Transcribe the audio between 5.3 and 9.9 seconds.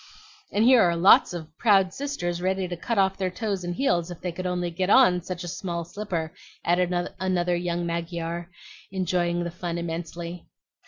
a small slipper," added another young Mygar, enjoying the fun